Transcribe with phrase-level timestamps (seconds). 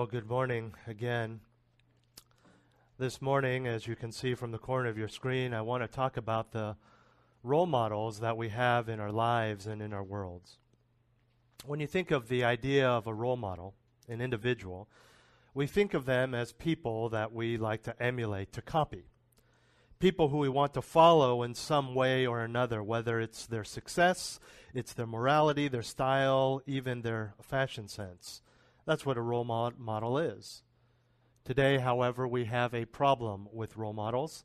[0.00, 1.40] Well, good morning again.
[2.98, 5.88] This morning, as you can see from the corner of your screen, I want to
[5.88, 6.76] talk about the
[7.42, 10.56] role models that we have in our lives and in our worlds.
[11.66, 13.74] When you think of the idea of a role model,
[14.08, 14.88] an individual,
[15.52, 19.04] we think of them as people that we like to emulate, to copy.
[19.98, 24.40] People who we want to follow in some way or another, whether it's their success,
[24.72, 28.40] it's their morality, their style, even their fashion sense.
[28.86, 30.62] That's what a role model is.
[31.44, 34.44] Today, however, we have a problem with role models.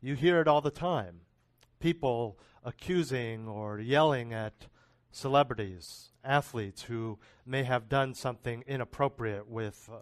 [0.00, 1.20] You hear it all the time.
[1.78, 4.66] People accusing or yelling at
[5.10, 9.96] celebrities, athletes who may have done something inappropriate with uh,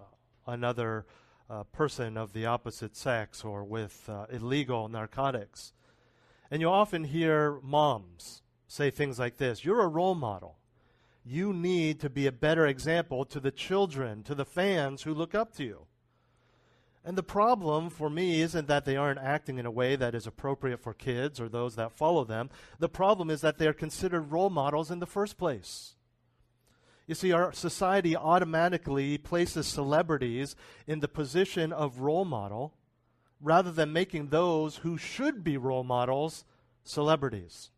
[0.46, 1.06] another
[1.48, 5.72] uh, person of the opposite sex or with uh, illegal narcotics.
[6.50, 10.59] And you often hear moms say things like this You're a role model
[11.24, 15.34] you need to be a better example to the children, to the fans who look
[15.34, 15.86] up to you.
[17.04, 20.26] And the problem for me isn't that they aren't acting in a way that is
[20.26, 22.50] appropriate for kids or those that follow them.
[22.78, 25.94] The problem is that they're considered role models in the first place.
[27.06, 30.54] You see, our society automatically places celebrities
[30.86, 32.74] in the position of role model
[33.40, 36.44] rather than making those who should be role models
[36.84, 37.70] celebrities.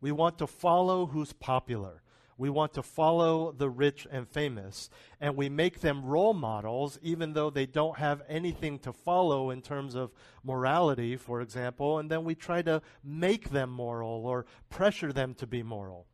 [0.00, 2.02] We want to follow who's popular.
[2.38, 4.88] We want to follow the rich and famous,
[5.20, 9.60] and we make them role models even though they don't have anything to follow in
[9.60, 10.12] terms of
[10.44, 15.48] morality, for example, and then we try to make them moral or pressure them to
[15.48, 16.06] be moral.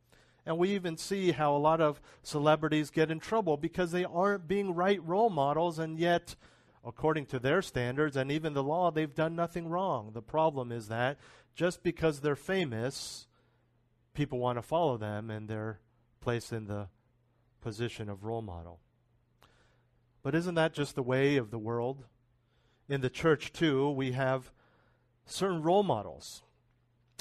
[0.47, 4.49] And we even see how a lot of celebrities get in trouble because they aren't
[4.49, 6.37] being right role models, and yet,
[6.83, 10.13] according to their standards and even the law, they've done nothing wrong.
[10.15, 11.19] The problem is that
[11.55, 13.27] just because they're famous,
[14.15, 15.81] people want to follow them, and they're
[16.25, 16.89] placed in the
[17.61, 18.81] position of role model.
[20.23, 22.05] But isn't that just the way of the world?
[22.89, 24.51] In the church, too, we have
[25.27, 26.43] certain role models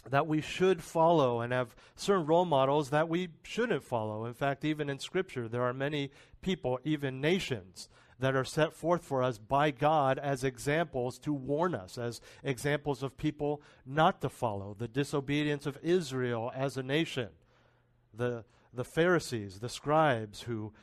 [0.09, 4.24] that we should follow and have certain role models that we shouldn't follow.
[4.24, 6.09] In fact, even in Scripture, there are many
[6.41, 7.90] people, even nations,
[8.20, 13.03] that are set forth for us by God as examples to warn us, as examples
[13.03, 14.74] of people not to follow.
[14.78, 17.30] The disobedience of Israel as a nation,
[18.14, 20.73] the the Pharisees, the scribes who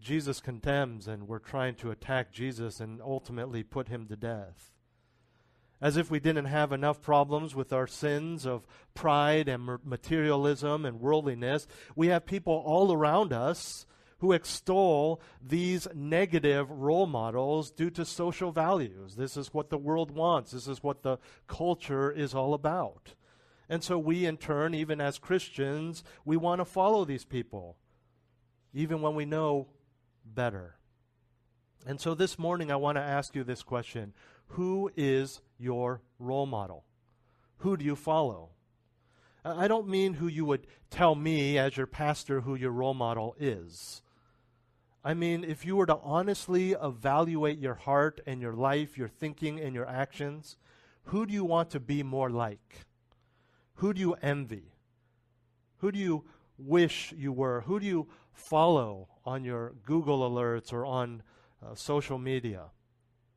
[0.00, 4.72] Jesus condemns and were trying to attack Jesus and ultimately put him to death.
[5.80, 11.00] As if we didn't have enough problems with our sins of pride and materialism and
[11.00, 11.66] worldliness,
[11.96, 13.86] we have people all around us
[14.18, 19.16] who extol these negative role models due to social values.
[19.16, 23.14] This is what the world wants, this is what the culture is all about.
[23.68, 27.76] And so we, in turn, even as Christians, we want to follow these people,
[28.74, 29.68] even when we know
[30.24, 30.76] better.
[31.86, 34.12] And so this morning, I want to ask you this question
[34.48, 36.84] Who is your role model?
[37.58, 38.50] Who do you follow?
[39.44, 43.34] I don't mean who you would tell me as your pastor who your role model
[43.38, 44.02] is.
[45.04, 49.58] I mean, if you were to honestly evaluate your heart and your life, your thinking
[49.58, 50.56] and your actions,
[51.06, 52.84] who do you want to be more like?
[53.82, 54.76] Who do you envy?
[55.78, 56.24] Who do you
[56.56, 57.62] wish you were?
[57.62, 61.24] Who do you follow on your Google alerts or on
[61.60, 62.66] uh, social media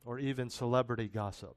[0.06, 1.56] or even celebrity gossip?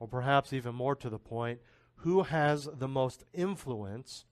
[0.00, 1.60] Or perhaps even more to the point,
[1.96, 4.24] who has the most influence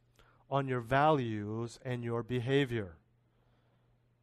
[0.50, 2.96] on your values and your behavior?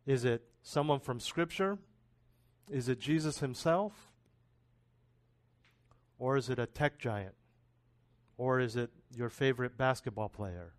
[0.08, 1.78] Is it someone from Scripture?
[2.68, 4.12] Is it Jesus himself?
[6.18, 7.36] Or is it a tech giant?
[8.40, 10.74] Or is it your favorite basketball player,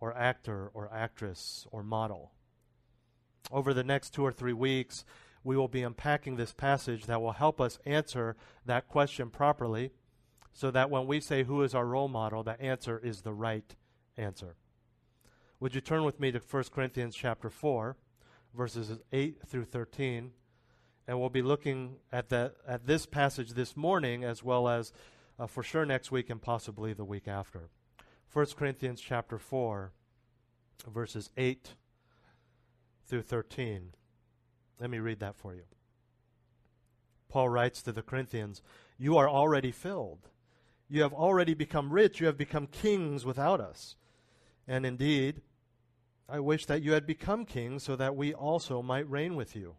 [0.00, 2.32] or actor, or actress, or model?
[3.50, 5.04] Over the next two or three weeks,
[5.42, 8.36] we will be unpacking this passage that will help us answer
[8.66, 9.90] that question properly
[10.52, 13.74] so that when we say who is our role model, the answer is the right
[14.16, 14.56] answer.
[15.60, 17.96] Would you turn with me to 1 Corinthians chapter 4,
[18.54, 20.32] verses 8 through 13?
[21.06, 24.92] And we'll be looking at, that, at this passage this morning as well as
[25.40, 27.70] uh, for sure next week and possibly the week after.
[28.32, 29.90] 1 Corinthians chapter 4,
[30.86, 31.74] verses 8
[33.06, 33.94] through 13.
[34.78, 35.62] Let me read that for you.
[37.28, 38.60] Paul writes to the Corinthians,
[38.98, 40.28] You are already filled.
[40.88, 42.20] You have already become rich.
[42.20, 43.96] You have become kings without us.
[44.68, 45.40] And indeed,
[46.28, 49.76] I wish that you had become kings so that we also might reign with you.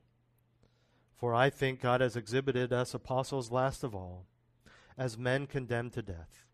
[1.15, 4.25] For I think God has exhibited us apostles last of all,
[4.97, 6.45] as men condemned to death,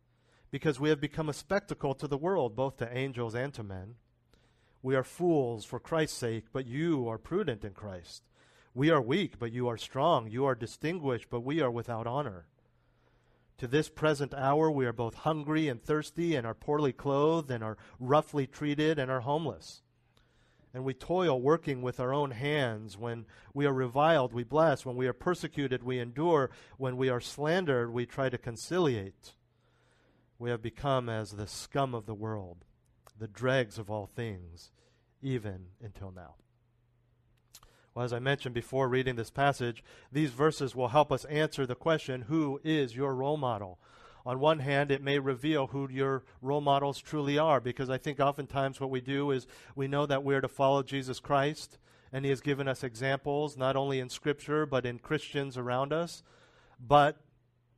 [0.52, 3.96] because we have become a spectacle to the world, both to angels and to men.
[4.82, 8.24] We are fools for Christ's sake, but you are prudent in Christ.
[8.74, 10.30] We are weak, but you are strong.
[10.30, 12.46] You are distinguished, but we are without honor.
[13.58, 17.64] To this present hour, we are both hungry and thirsty, and are poorly clothed, and
[17.64, 19.82] are roughly treated, and are homeless.
[20.78, 23.00] And we toil working with our own hands.
[23.00, 24.86] When we are reviled, we bless.
[24.86, 26.52] When we are persecuted, we endure.
[26.78, 29.34] When we are slandered, we try to conciliate.
[30.38, 32.64] We have become as the scum of the world,
[33.18, 34.70] the dregs of all things,
[35.20, 36.36] even until now.
[37.96, 41.74] Well, as I mentioned before reading this passage, these verses will help us answer the
[41.74, 43.80] question who is your role model?
[44.28, 48.20] On one hand, it may reveal who your role models truly are, because I think
[48.20, 51.78] oftentimes what we do is we know that we're to follow Jesus Christ,
[52.12, 56.24] and He has given us examples, not only in Scripture, but in Christians around us.
[56.78, 57.22] But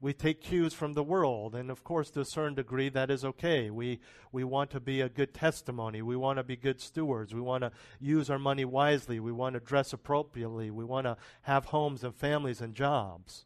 [0.01, 3.24] we take cues from the world, and of course, to a certain degree, that is
[3.24, 3.69] okay.
[3.69, 4.00] We,
[4.31, 6.01] we want to be a good testimony.
[6.01, 7.31] We want to be good stewards.
[7.31, 9.19] We want to use our money wisely.
[9.19, 10.72] We want to dress appropriately.
[10.72, 13.46] We want to have homes and families and jobs.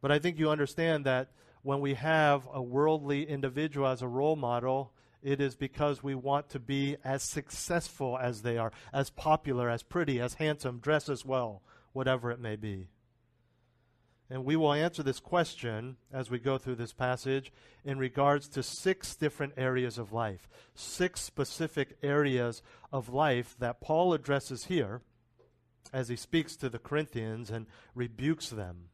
[0.00, 1.30] But I think you understand that
[1.64, 6.50] when we have a worldly individual as a role model, it is because we want
[6.50, 11.24] to be as successful as they are, as popular, as pretty, as handsome, dress as
[11.24, 11.62] well,
[11.94, 12.88] whatever it may be.
[14.28, 17.50] And we will answer this question as we go through this passage
[17.82, 22.60] in regards to six different areas of life, six specific areas
[22.92, 25.00] of life that Paul addresses here
[25.94, 28.90] as he speaks to the Corinthians and rebukes them.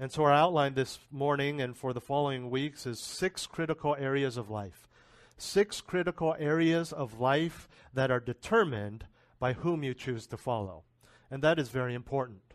[0.00, 4.38] And so, our outline this morning and for the following weeks is six critical areas
[4.38, 4.88] of life.
[5.36, 9.04] Six critical areas of life that are determined
[9.38, 10.84] by whom you choose to follow.
[11.30, 12.54] And that is very important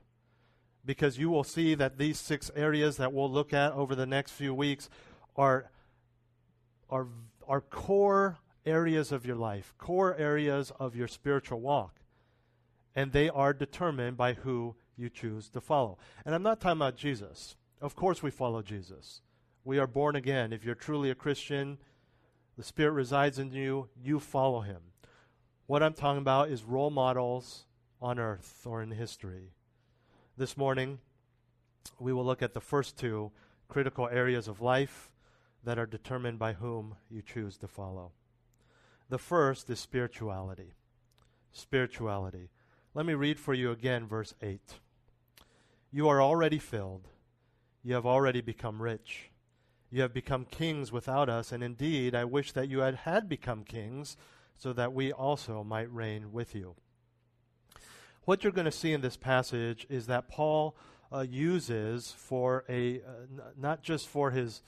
[0.84, 4.32] because you will see that these six areas that we'll look at over the next
[4.32, 4.90] few weeks
[5.36, 5.70] are,
[6.90, 7.08] are,
[7.48, 12.00] are core areas of your life, core areas of your spiritual walk.
[12.96, 15.98] And they are determined by who you choose to follow.
[16.26, 17.56] And I'm not talking about Jesus.
[17.82, 19.22] Of course, we follow Jesus.
[19.64, 20.54] We are born again.
[20.54, 21.78] If you're truly a Christian,
[22.58, 24.82] the Spirit resides in you, you follow Him.
[25.68, 27.66] What I'm talking about is role models
[28.02, 29.52] on earth or in history.
[30.38, 31.00] This morning,
[32.00, 33.32] we will look at the first two
[33.68, 35.12] critical areas of life
[35.64, 38.12] that are determined by whom you choose to follow.
[39.10, 40.74] The first is spirituality.
[41.52, 42.50] Spirituality.
[42.94, 44.62] Let me read for you again verse 8.
[45.96, 47.08] You are already filled.
[47.82, 49.32] You have already become rich.
[49.90, 53.64] You have become kings without us, and indeed, I wish that you had had become
[53.64, 54.18] kings,
[54.58, 56.76] so that we also might reign with you
[58.26, 60.76] what you're going to see in this passage is that Paul
[61.14, 64.64] uh, uses for a uh, n- not just for his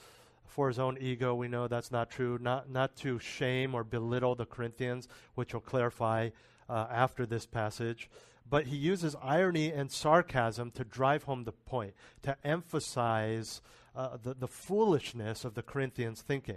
[0.46, 1.34] for his own ego.
[1.34, 2.38] We know that's not true.
[2.40, 6.30] Not not to shame or belittle the Corinthians, which we'll clarify
[6.68, 8.08] uh, after this passage.
[8.48, 13.60] But he uses irony and sarcasm to drive home the point, to emphasize
[13.94, 16.56] uh, the, the foolishness of the Corinthians' thinking.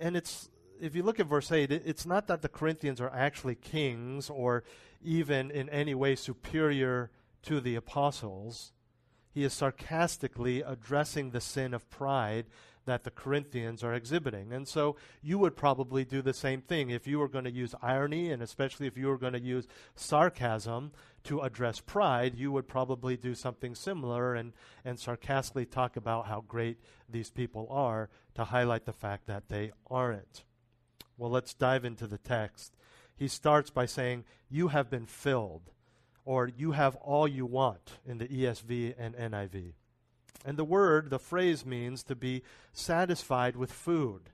[0.00, 0.48] And it's
[0.80, 4.28] if you look at verse 8, it, it's not that the Corinthians are actually kings
[4.28, 4.64] or
[5.02, 7.10] even in any way superior
[7.42, 8.72] to the apostles.
[9.32, 12.46] He is sarcastically addressing the sin of pride
[12.84, 14.52] that the Corinthians are exhibiting.
[14.52, 17.74] And so you would probably do the same thing if you were going to use
[17.80, 20.92] irony and especially if you were going to use sarcasm
[21.24, 24.52] to address pride, you would probably do something similar and,
[24.84, 29.70] and sarcastically talk about how great these people are to highlight the fact that they
[29.90, 30.44] aren't.
[31.16, 32.74] Well, let's dive into the text.
[33.14, 35.70] He starts by saying, You have been filled,
[36.24, 39.74] or you have all you want in the ESV and NIV.
[40.44, 44.30] And the word, the phrase means to be satisfied with food,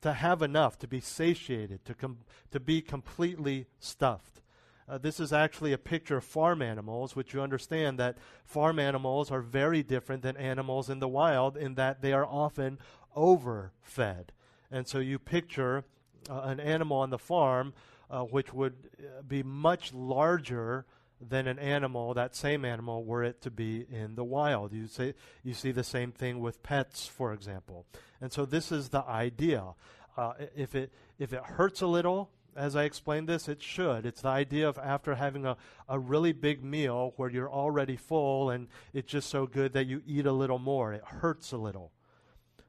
[0.00, 2.18] to have enough, to be satiated, to, com-
[2.50, 4.40] to be completely stuffed.
[4.86, 9.30] Uh, this is actually a picture of farm animals, which you understand that farm animals
[9.30, 12.78] are very different than animals in the wild in that they are often
[13.16, 14.32] overfed.
[14.70, 15.84] And so you picture
[16.28, 17.72] uh, an animal on the farm
[18.10, 20.84] uh, which would uh, be much larger
[21.20, 24.72] than an animal, that same animal, were it to be in the wild.
[24.72, 27.86] You, say, you see the same thing with pets, for example.
[28.20, 29.74] And so this is the idea.
[30.16, 34.06] Uh, if, it, if it hurts a little, as I explained this, it should.
[34.06, 35.56] It's the idea of after having a,
[35.88, 40.02] a really big meal where you're already full and it's just so good that you
[40.06, 40.92] eat a little more.
[40.92, 41.92] It hurts a little.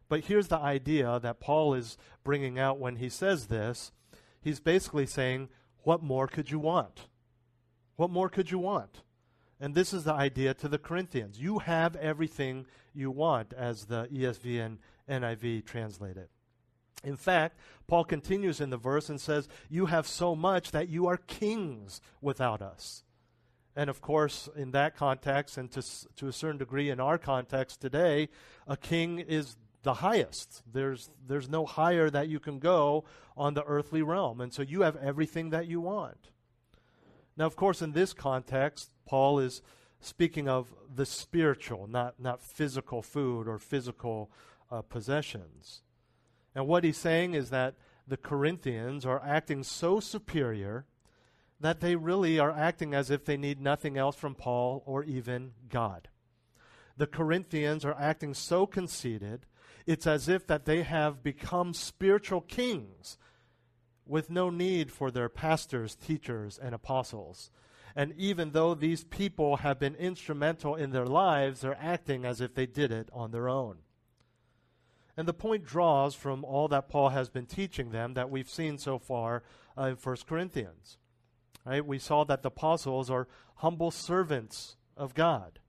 [0.07, 3.91] But here's the idea that Paul is bringing out when he says this.
[4.41, 5.49] He's basically saying,
[5.83, 7.07] What more could you want?
[7.95, 9.01] What more could you want?
[9.59, 11.39] And this is the idea to the Corinthians.
[11.39, 16.29] You have everything you want, as the ESV and NIV translate it.
[17.03, 21.07] In fact, Paul continues in the verse and says, You have so much that you
[21.07, 23.03] are kings without us.
[23.75, 25.83] And of course, in that context, and to,
[26.15, 28.29] to a certain degree in our context today,
[28.67, 30.63] a king is the highest.
[30.71, 33.03] There's, there's no higher that you can go
[33.37, 34.41] on the earthly realm.
[34.41, 36.31] And so you have everything that you want.
[37.37, 39.61] Now, of course, in this context, Paul is
[39.99, 44.31] speaking of the spiritual, not, not physical food or physical
[44.71, 45.81] uh, possessions.
[46.53, 47.75] And what he's saying is that
[48.07, 50.85] the Corinthians are acting so superior
[51.59, 55.51] that they really are acting as if they need nothing else from Paul or even
[55.69, 56.09] God.
[56.97, 59.45] The Corinthians are acting so conceited,
[59.85, 63.17] it's as if that they have become spiritual kings
[64.05, 67.51] with no need for their pastors, teachers, and apostles.
[67.95, 72.53] And even though these people have been instrumental in their lives, they're acting as if
[72.53, 73.77] they did it on their own.
[75.17, 78.77] And the point draws from all that Paul has been teaching them that we've seen
[78.77, 79.43] so far
[79.77, 80.97] uh, in 1 Corinthians.
[81.65, 81.85] Right?
[81.85, 85.59] We saw that the apostles are humble servants of God.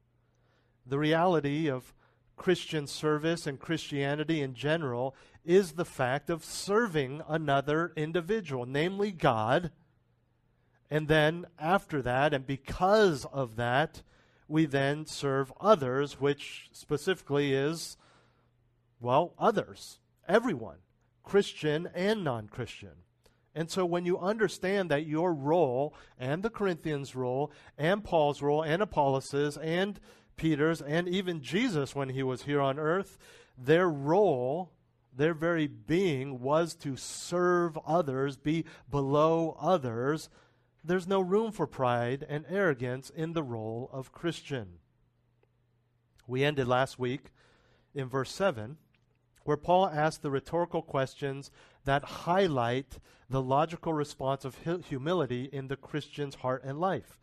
[0.84, 1.94] The reality of
[2.36, 5.14] Christian service and Christianity in general
[5.46, 9.70] is the fact of serving another individual, namely God.
[10.90, 14.02] And then after that, and because of that,
[14.48, 17.96] we then serve others, which specifically is,
[19.00, 19.98] well, others,
[20.28, 20.78] everyone,
[21.22, 23.02] Christian and non Christian.
[23.54, 28.62] And so when you understand that your role and the Corinthians' role and Paul's role
[28.62, 29.98] and Apollos' and
[30.36, 33.18] Peter's and even Jesus when he was here on earth,
[33.56, 34.70] their role,
[35.16, 40.28] their very being was to serve others, be below others.
[40.84, 44.78] There's no room for pride and arrogance in the role of Christian.
[46.26, 47.32] We ended last week
[47.94, 48.76] in verse 7,
[49.44, 51.50] where Paul asked the rhetorical questions
[51.84, 52.98] that highlight
[53.30, 54.58] the logical response of
[54.88, 57.18] humility in the Christian's heart and life.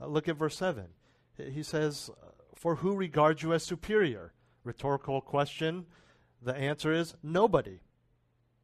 [0.00, 0.86] Uh, look at verse 7.
[1.36, 2.10] He says,
[2.54, 4.32] for who regards you as superior?
[4.64, 5.86] Rhetorical question.
[6.42, 7.80] The answer is nobody.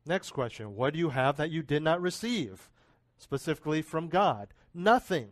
[0.05, 2.71] Next question What do you have that you did not receive?
[3.19, 4.49] Specifically from God?
[4.75, 5.29] Nothing.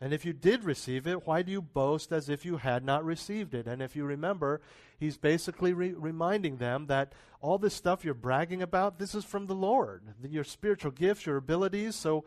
[0.00, 3.04] And if you did receive it, why do you boast as if you had not
[3.04, 3.66] received it?
[3.66, 4.60] And if you remember,
[4.98, 9.46] he's basically re- reminding them that all this stuff you're bragging about, this is from
[9.46, 10.02] the Lord.
[10.22, 11.96] Your spiritual gifts, your abilities.
[11.96, 12.24] So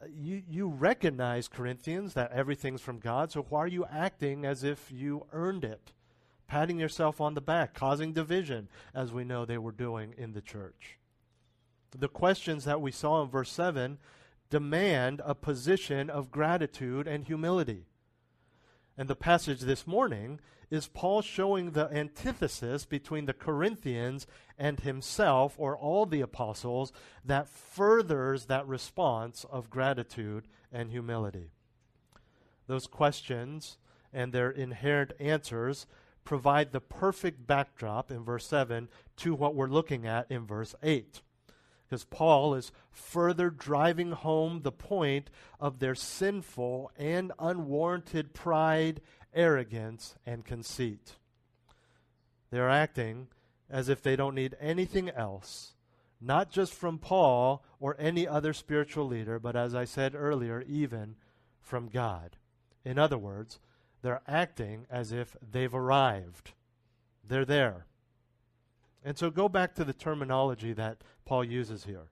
[0.00, 4.62] uh, you, you recognize, Corinthians, that everything's from God, so why are you acting as
[4.62, 5.92] if you earned it?
[6.52, 10.42] Patting yourself on the back, causing division, as we know they were doing in the
[10.42, 10.98] church.
[11.98, 13.96] The questions that we saw in verse 7
[14.50, 17.86] demand a position of gratitude and humility.
[18.98, 20.40] And the passage this morning
[20.70, 24.26] is Paul showing the antithesis between the Corinthians
[24.58, 26.92] and himself, or all the apostles,
[27.24, 31.52] that furthers that response of gratitude and humility.
[32.66, 33.78] Those questions
[34.12, 35.86] and their inherent answers
[36.24, 41.20] provide the perfect backdrop in verse 7 to what we're looking at in verse 8
[41.88, 45.28] because Paul is further driving home the point
[45.60, 49.02] of their sinful and unwarranted pride
[49.34, 51.16] arrogance, and conceit.
[52.50, 53.28] They're acting
[53.70, 55.74] as if they don't need anything else,
[56.20, 61.16] not just from Paul or any other spiritual leader, but as I said earlier, even
[61.60, 62.36] from God.
[62.84, 63.58] In other words,
[64.02, 66.52] they're acting as if they've arrived.
[67.26, 67.86] They're there.
[69.04, 72.08] And so go back to the terminology that Paul uses here.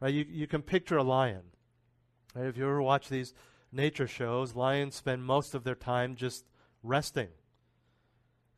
[0.00, 0.12] Right?
[0.12, 1.42] You, you can picture a lion.
[2.34, 2.46] Right?
[2.46, 3.34] If you ever watch these
[3.72, 6.44] nature shows, lions spend most of their time just
[6.82, 7.28] resting.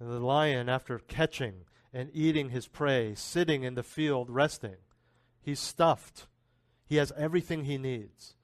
[0.00, 4.76] And the lion, after catching and eating his prey, sitting in the field resting,
[5.40, 6.26] he's stuffed.
[6.86, 8.34] He has everything he needs.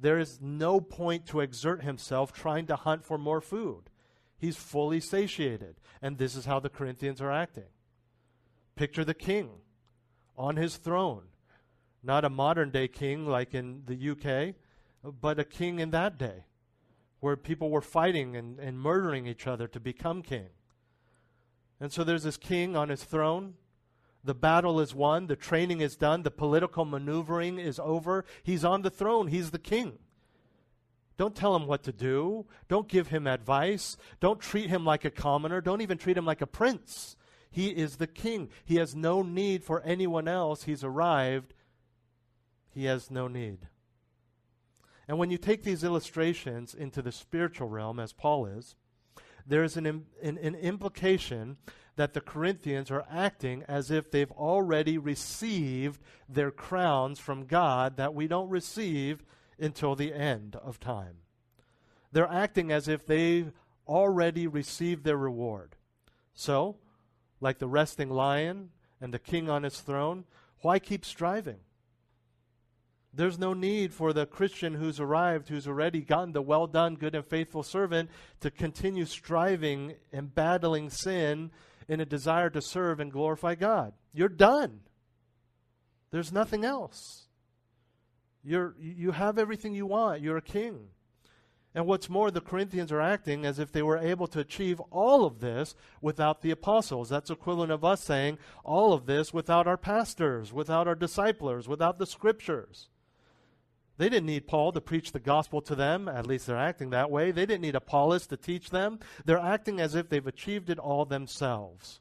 [0.00, 3.90] There is no point to exert himself trying to hunt for more food.
[4.38, 5.80] He's fully satiated.
[6.00, 7.70] And this is how the Corinthians are acting.
[8.76, 9.50] Picture the king
[10.36, 11.24] on his throne.
[12.02, 14.54] Not a modern day king like in the UK,
[15.20, 16.44] but a king in that day.
[17.20, 20.48] where people were fighting and, and murdering each other to become king.
[21.80, 23.54] And so there's this king on his throne.
[24.24, 28.24] The battle is won, the training is done, the political maneuvering is over.
[28.42, 29.98] He's on the throne, he's the king.
[31.16, 32.46] Don't tell him what to do.
[32.68, 33.96] Don't give him advice.
[34.20, 35.60] Don't treat him like a commoner.
[35.60, 37.16] Don't even treat him like a prince.
[37.50, 38.50] He is the king.
[38.64, 40.62] He has no need for anyone else.
[40.62, 41.54] He's arrived.
[42.70, 43.66] He has no need.
[45.08, 48.76] And when you take these illustrations into the spiritual realm, as Paul is,
[49.46, 51.56] there's an, an, an, implication
[51.98, 58.14] that the Corinthians are acting as if they've already received their crowns from God that
[58.14, 59.24] we don't receive
[59.58, 61.16] until the end of time.
[62.12, 63.50] They're acting as if they've
[63.84, 65.74] already received their reward.
[66.34, 66.76] So,
[67.40, 70.24] like the resting lion and the king on his throne,
[70.60, 71.58] why keep striving?
[73.12, 77.16] There's no need for the Christian who's arrived, who's already gotten the well done, good
[77.16, 81.50] and faithful servant, to continue striving and battling sin
[81.88, 83.92] in a desire to serve and glorify God.
[84.12, 84.80] You're done.
[86.10, 87.28] There's nothing else.
[88.42, 90.22] You're, you have everything you want.
[90.22, 90.88] You're a king.
[91.74, 95.24] And what's more, the Corinthians are acting as if they were able to achieve all
[95.24, 97.08] of this without the apostles.
[97.08, 101.98] That's equivalent of us saying all of this without our pastors, without our disciplers, without
[101.98, 102.88] the scriptures.
[103.98, 107.10] They didn't need Paul to preach the gospel to them, at least they're acting that
[107.10, 107.32] way.
[107.32, 109.00] They didn't need Apollos to teach them.
[109.24, 112.00] They're acting as if they've achieved it all themselves.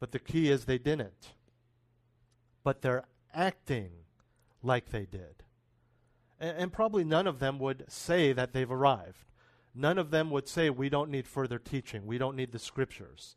[0.00, 1.34] But the key is they didn't.
[2.64, 3.90] But they're acting
[4.62, 5.44] like they did.
[6.40, 9.26] And, and probably none of them would say that they've arrived.
[9.74, 13.36] None of them would say, We don't need further teaching, we don't need the scriptures.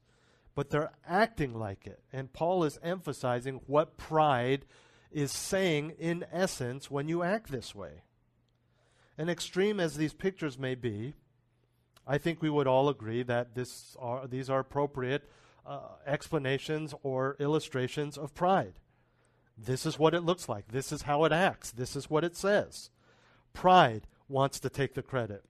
[0.56, 2.02] But they're acting like it.
[2.12, 4.66] And Paul is emphasizing what pride
[5.12, 8.04] is saying in essence when you act this way.
[9.18, 11.14] And extreme as these pictures may be,
[12.08, 15.30] I think we would all agree that this are, these are appropriate
[15.66, 18.74] uh, explanations or illustrations of pride.
[19.58, 20.72] This is what it looks like.
[20.72, 21.72] This is how it acts.
[21.72, 22.90] This is what it says.
[23.54, 25.46] Pride wants to take the credit.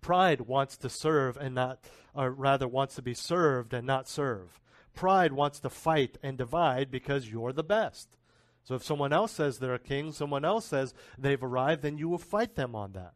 [0.00, 1.80] Pride wants to serve and not,
[2.14, 4.60] or rather, wants to be served and not serve.
[4.94, 8.16] Pride wants to fight and divide because you're the best.
[8.64, 12.08] So if someone else says they're a king, someone else says they've arrived, then you
[12.08, 13.12] will fight them on that.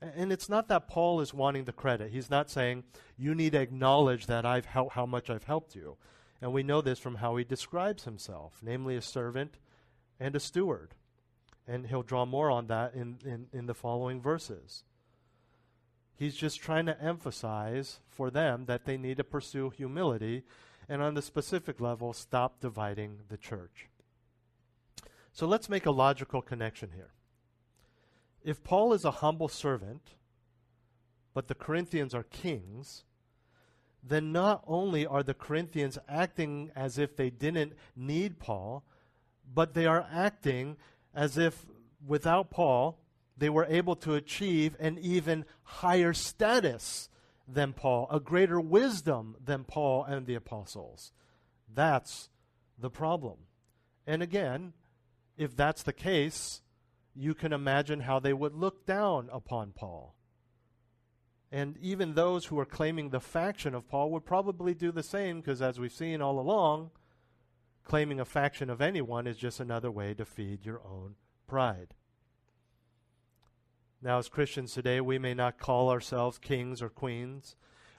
[0.00, 2.10] And it's not that Paul is wanting the credit.
[2.10, 2.84] He's not saying,
[3.16, 5.96] you need to acknowledge that I've hel- how much I've helped you.
[6.40, 9.58] And we know this from how he describes himself, namely a servant
[10.18, 10.94] and a steward.
[11.68, 14.82] And he'll draw more on that in, in, in the following verses.
[16.16, 20.42] He's just trying to emphasize for them that they need to pursue humility
[20.88, 23.88] and, on the specific level, stop dividing the church.
[25.32, 27.10] So let's make a logical connection here.
[28.44, 30.14] If Paul is a humble servant,
[31.32, 33.04] but the Corinthians are kings,
[34.02, 38.84] then not only are the Corinthians acting as if they didn't need Paul,
[39.54, 40.76] but they are acting
[41.14, 41.64] as if
[42.06, 42.98] without Paul,
[43.36, 47.08] they were able to achieve an even higher status
[47.48, 51.12] than Paul, a greater wisdom than Paul and the apostles.
[51.72, 52.28] That's
[52.78, 53.38] the problem.
[54.06, 54.72] And again,
[55.42, 56.62] if that's the case,
[57.14, 60.14] you can imagine how they would look down upon Paul.
[61.50, 65.40] And even those who are claiming the faction of Paul would probably do the same
[65.40, 66.90] because, as we've seen all along,
[67.84, 71.94] claiming a faction of anyone is just another way to feed your own pride.
[74.00, 77.54] Now, as Christians today, we may not call ourselves kings or queens.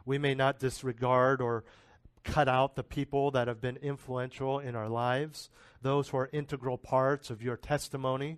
[0.06, 1.64] We may not disregard or
[2.24, 5.50] cut out the people that have been influential in our lives,
[5.82, 8.38] those who are integral parts of your testimony.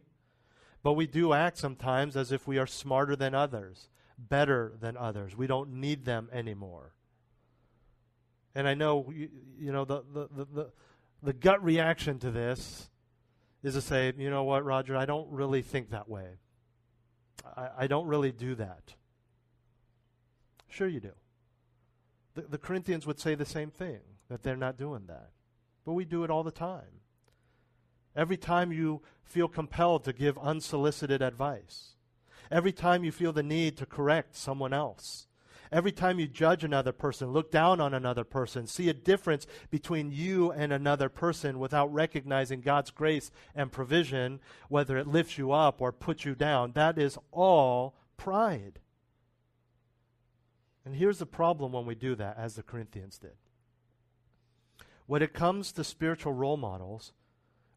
[0.83, 5.35] But we do act sometimes as if we are smarter than others, better than others.
[5.35, 6.93] We don't need them anymore.
[8.53, 10.71] And I know, you, you know, the, the, the,
[11.21, 12.89] the, gut reaction to this
[13.63, 16.37] is to say, you know what, Roger, I don't really think that way.
[17.57, 18.93] I, I don't really do that.
[20.69, 21.11] Sure, you do.
[22.35, 25.31] The, the Corinthians would say the same thing, that they're not doing that.
[25.85, 27.01] But we do it all the time.
[28.15, 31.95] Every time you feel compelled to give unsolicited advice,
[32.51, 35.27] Every time you feel the need to correct someone else.
[35.71, 40.11] Every time you judge another person, look down on another person, see a difference between
[40.11, 45.81] you and another person without recognizing God's grace and provision, whether it lifts you up
[45.81, 48.79] or puts you down, that is all pride.
[50.85, 53.35] And here's the problem when we do that, as the Corinthians did.
[55.07, 57.11] When it comes to spiritual role models,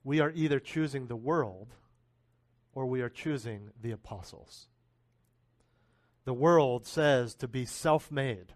[0.05, 1.75] we are either choosing the world
[2.75, 4.69] or we are choosing the apostles.
[6.25, 8.55] The world says to be self made,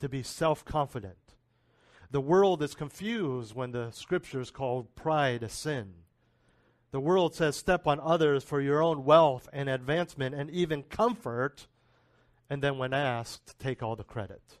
[0.00, 1.18] to be self confident.
[2.10, 5.92] The world is confused when the scriptures call pride a sin.
[6.90, 11.66] The world says step on others for your own wealth and advancement and even comfort,
[12.50, 14.58] and then when asked, take all the credit.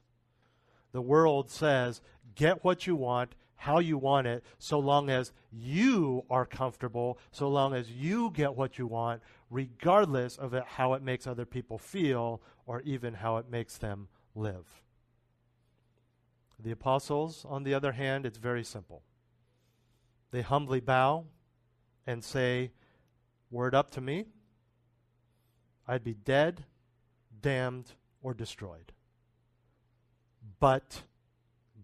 [0.92, 2.00] The world says
[2.34, 7.48] get what you want, how you want it, so long as you are comfortable, so
[7.48, 11.78] long as you get what you want, regardless of it, how it makes other people
[11.78, 14.82] feel or even how it makes them live.
[16.60, 19.02] The apostles, on the other hand, it's very simple.
[20.30, 21.24] They humbly bow
[22.06, 22.72] and say,
[23.50, 24.26] Word up to me,
[25.86, 26.64] I'd be dead,
[27.40, 28.92] damned, or destroyed.
[30.60, 31.02] But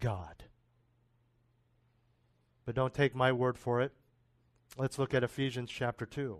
[0.01, 0.45] God.
[2.65, 3.93] But don't take my word for it.
[4.77, 6.39] Let's look at Ephesians chapter 2.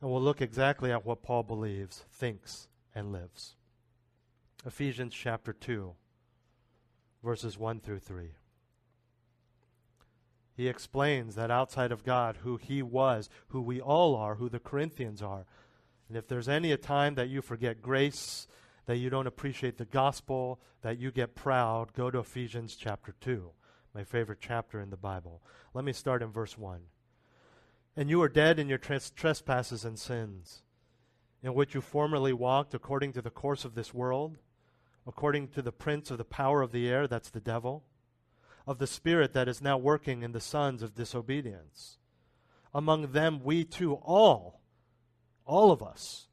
[0.00, 3.56] And we'll look exactly at what Paul believes, thinks, and lives.
[4.64, 5.94] Ephesians chapter 2
[7.22, 8.30] verses 1 through 3.
[10.56, 14.58] He explains that outside of God, who he was, who we all are, who the
[14.58, 15.46] Corinthians are.
[16.08, 18.46] And if there's any a time that you forget grace,
[18.86, 23.50] that you don't appreciate the gospel, that you get proud, go to Ephesians chapter 2,
[23.94, 25.42] my favorite chapter in the Bible.
[25.74, 26.80] Let me start in verse 1.
[27.96, 30.62] And you were dead in your tres- trespasses and sins,
[31.42, 34.38] in which you formerly walked according to the course of this world
[35.08, 37.82] according to the prince of the power of the air, that's the devil,
[38.66, 41.96] of the spirit that is now working in the sons of disobedience.
[42.74, 44.60] Among them, we too, all,
[45.48, 46.28] all of us,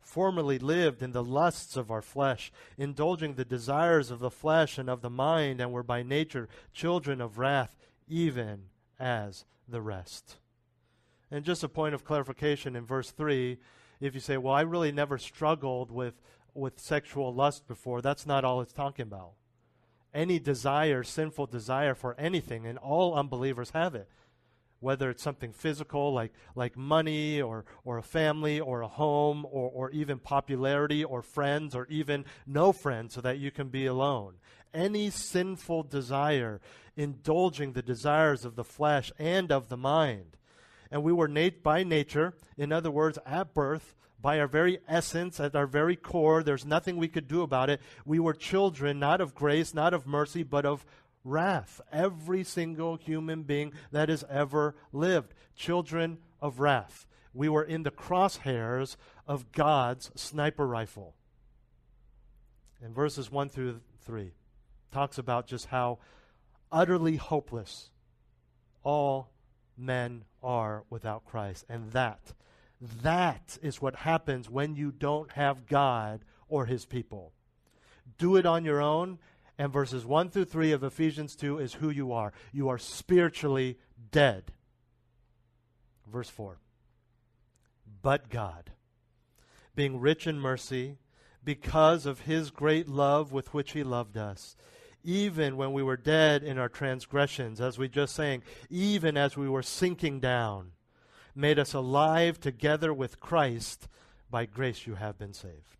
[0.00, 4.88] formerly lived in the lusts of our flesh, indulging the desires of the flesh and
[4.88, 7.76] of the mind, and were by nature children of wrath,
[8.08, 8.62] even
[8.98, 10.36] as the rest.
[11.30, 13.58] And just a point of clarification in verse 3
[14.00, 16.14] if you say, Well, I really never struggled with
[16.54, 19.32] with sexual lust before, that's not all it's talking about.
[20.12, 24.08] Any desire, sinful desire for anything, and all unbelievers have it.
[24.80, 29.70] Whether it's something physical like, like money or, or a family or a home or,
[29.70, 34.34] or even popularity or friends or even no friends so that you can be alone.
[34.72, 36.60] Any sinful desire,
[36.96, 40.36] indulging the desires of the flesh and of the mind.
[40.90, 45.40] And we were nat- by nature, in other words, at birth, by our very essence,
[45.40, 47.80] at our very core, there's nothing we could do about it.
[48.04, 50.84] We were children, not of grace, not of mercy, but of
[51.24, 51.80] wrath.
[51.92, 55.34] Every single human being that has ever lived.
[55.54, 57.06] Children of wrath.
[57.32, 61.14] We were in the crosshairs of God's sniper rifle.
[62.82, 64.32] And verses 1 through 3,
[64.90, 65.98] talks about just how
[66.72, 67.90] utterly hopeless
[68.82, 69.30] all
[69.76, 71.64] men are without Christ.
[71.68, 72.32] And that
[73.02, 77.32] that is what happens when you don't have God or his people.
[78.18, 79.18] Do it on your own.
[79.60, 82.32] And verses 1 through 3 of Ephesians 2 is who you are.
[82.50, 83.76] You are spiritually
[84.10, 84.52] dead.
[86.10, 86.56] Verse 4.
[88.00, 88.70] But God,
[89.74, 90.96] being rich in mercy,
[91.44, 94.56] because of his great love with which he loved us,
[95.04, 99.46] even when we were dead in our transgressions, as we just sang, even as we
[99.46, 100.72] were sinking down
[101.34, 103.88] made us alive together with Christ.
[104.30, 105.79] By grace you have been saved.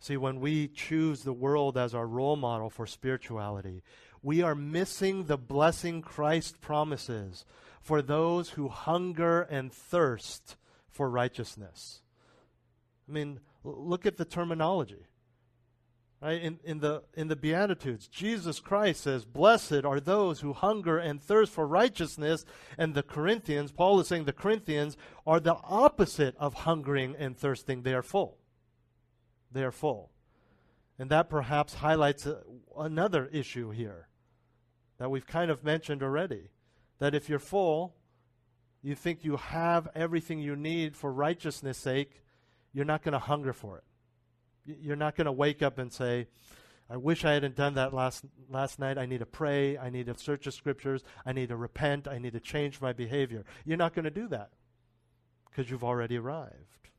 [0.00, 3.82] See, when we choose the world as our role model for spirituality,
[4.22, 7.44] we are missing the blessing Christ promises
[7.82, 10.56] for those who hunger and thirst
[10.88, 12.00] for righteousness.
[13.08, 15.06] I mean, look at the terminology.
[16.22, 16.40] Right?
[16.40, 21.22] In, in, the, in the Beatitudes, Jesus Christ says, Blessed are those who hunger and
[21.22, 22.44] thirst for righteousness.
[22.76, 27.82] And the Corinthians, Paul is saying the Corinthians are the opposite of hungering and thirsting.
[27.82, 28.39] They are full.
[29.50, 30.10] They are full.
[30.98, 32.42] And that perhaps highlights a,
[32.76, 34.08] another issue here
[34.98, 36.50] that we've kind of mentioned already.
[36.98, 37.94] That if you're full,
[38.82, 42.22] you think you have everything you need for righteousness' sake,
[42.72, 43.84] you're not going to hunger for it.
[44.80, 46.28] You're not going to wake up and say,
[46.88, 48.98] I wish I hadn't done that last last night.
[48.98, 49.78] I need to pray.
[49.78, 51.04] I need to search the scriptures.
[51.24, 52.08] I need to repent.
[52.08, 53.44] I need to change my behavior.
[53.64, 54.50] You're not going to do that
[55.48, 56.90] because you've already arrived.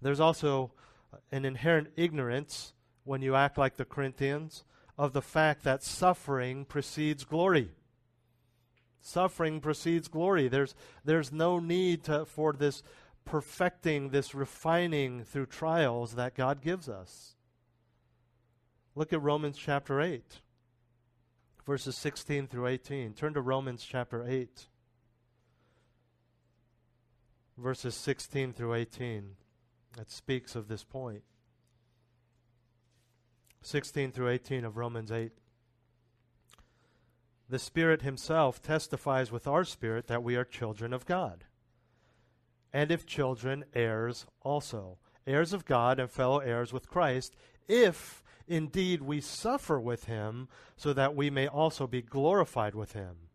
[0.00, 0.72] There's also
[1.12, 2.72] uh, an inherent ignorance
[3.04, 4.64] when you act like the Corinthians
[4.96, 7.70] of the fact that suffering precedes glory.
[9.00, 10.48] Suffering precedes glory.
[10.48, 12.82] There's there's no need to, for this
[13.24, 17.36] perfecting, this refining through trials that God gives us.
[18.94, 20.40] Look at Romans chapter 8,
[21.64, 23.14] verses 16 through 18.
[23.14, 24.66] Turn to Romans chapter 8.
[27.58, 29.30] verses 16 through 18
[29.96, 31.22] that speaks of this point.
[33.62, 35.32] 16 through 18 of Romans 8.
[37.48, 41.44] The Spirit Himself testifies with our spirit that we are children of God.
[42.72, 47.34] And if children, heirs also, heirs of God and fellow heirs with Christ,
[47.66, 53.27] if indeed we suffer with Him, so that we may also be glorified with Him.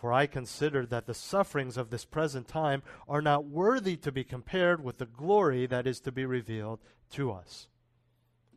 [0.00, 4.22] For I consider that the sufferings of this present time are not worthy to be
[4.22, 6.78] compared with the glory that is to be revealed
[7.10, 7.66] to us.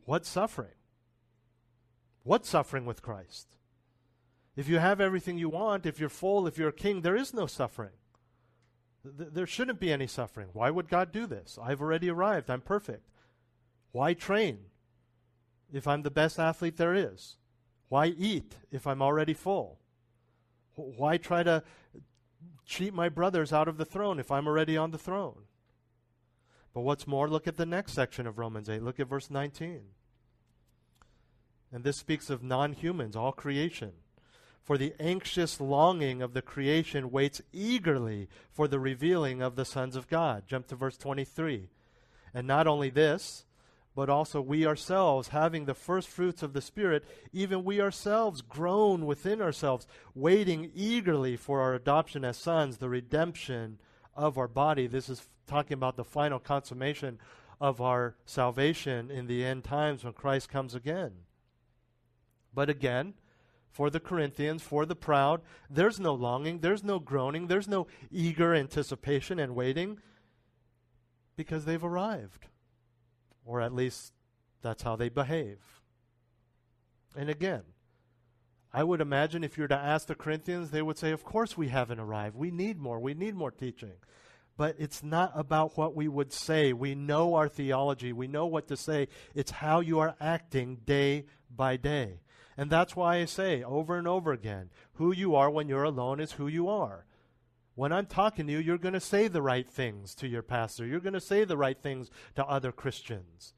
[0.04, 0.76] What suffering?
[2.22, 3.56] What suffering with Christ?
[4.54, 7.34] If you have everything you want, if you're full, if you're a king, there is
[7.34, 7.96] no suffering.
[9.02, 10.50] Th- there shouldn't be any suffering.
[10.52, 11.58] Why would God do this?
[11.60, 12.50] I've already arrived.
[12.50, 13.08] I'm perfect.
[13.90, 14.66] Why train
[15.72, 17.36] if I'm the best athlete there is?
[17.88, 19.80] Why eat if I'm already full?
[20.74, 21.62] Why try to
[22.64, 25.42] cheat my brothers out of the throne if I'm already on the throne?
[26.74, 28.82] But what's more, look at the next section of Romans 8.
[28.82, 29.82] Look at verse 19.
[31.70, 33.92] And this speaks of non humans, all creation.
[34.62, 39.96] For the anxious longing of the creation waits eagerly for the revealing of the sons
[39.96, 40.44] of God.
[40.46, 41.68] Jump to verse 23.
[42.32, 43.44] And not only this,
[43.94, 49.04] but also we ourselves, having the first fruits of the Spirit, even we ourselves groan
[49.04, 53.78] within ourselves, waiting eagerly for our adoption as sons, the redemption
[54.14, 54.86] of our body.
[54.86, 57.18] This is talking about the final consummation
[57.60, 61.12] of our salvation in the end times when Christ comes again.
[62.54, 63.14] But again,
[63.70, 68.54] for the Corinthians, for the proud, there's no longing, there's no groaning, there's no eager
[68.54, 69.98] anticipation and waiting
[71.36, 72.46] because they've arrived.
[73.44, 74.12] Or at least
[74.62, 75.58] that's how they behave.
[77.16, 77.62] And again,
[78.72, 81.56] I would imagine if you were to ask the Corinthians, they would say, Of course
[81.56, 82.36] we haven't arrived.
[82.36, 82.98] We need more.
[82.98, 83.92] We need more teaching.
[84.56, 86.72] But it's not about what we would say.
[86.72, 88.12] We know our theology.
[88.12, 89.08] We know what to say.
[89.34, 91.24] It's how you are acting day
[91.54, 92.20] by day.
[92.56, 96.20] And that's why I say over and over again who you are when you're alone
[96.20, 97.06] is who you are.
[97.74, 100.86] When I'm talking to you, you're going to say the right things to your pastor.
[100.86, 103.54] You're going to say the right things to other Christians.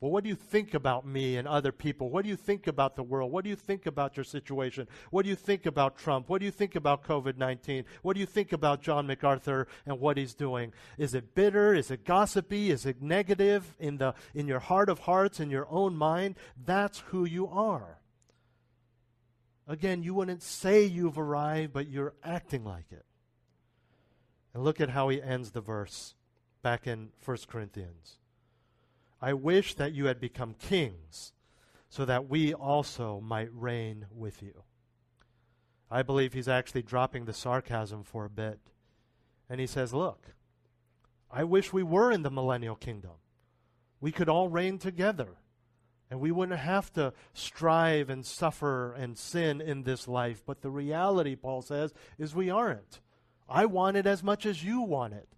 [0.00, 2.08] Well, what do you think about me and other people?
[2.08, 3.32] What do you think about the world?
[3.32, 4.86] What do you think about your situation?
[5.10, 6.28] What do you think about Trump?
[6.28, 7.84] What do you think about COVID 19?
[8.02, 10.72] What do you think about John MacArthur and what he's doing?
[10.98, 11.74] Is it bitter?
[11.74, 12.70] Is it gossipy?
[12.70, 16.36] Is it negative in, the, in your heart of hearts, in your own mind?
[16.64, 17.98] That's who you are.
[19.66, 23.04] Again, you wouldn't say you've arrived, but you're acting like it.
[24.58, 26.16] And look at how he ends the verse
[26.62, 28.18] back in 1 Corinthians.
[29.22, 31.32] I wish that you had become kings
[31.88, 34.64] so that we also might reign with you.
[35.92, 38.58] I believe he's actually dropping the sarcasm for a bit.
[39.48, 40.26] And he says, Look,
[41.30, 43.12] I wish we were in the millennial kingdom.
[44.00, 45.36] We could all reign together.
[46.10, 50.42] And we wouldn't have to strive and suffer and sin in this life.
[50.44, 52.98] But the reality, Paul says, is we aren't.
[53.48, 55.28] I want it as much as you want it.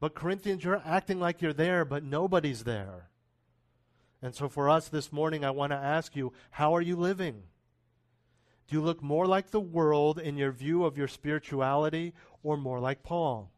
[0.00, 3.08] But Corinthians, you're acting like you're there, but nobody's there.
[4.20, 7.42] And so for us this morning, I want to ask you, how are you living?
[8.68, 12.80] Do you look more like the world in your view of your spirituality or more
[12.80, 13.50] like Paul?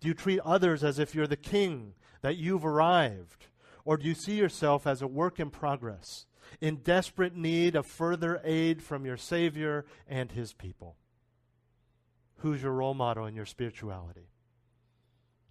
[0.00, 3.46] Do you treat others as if you're the king, that you've arrived?
[3.84, 6.26] Or do you see yourself as a work in progress,
[6.60, 10.96] in desperate need of further aid from your Savior and his people?
[12.42, 14.26] Who's your role model in your spirituality?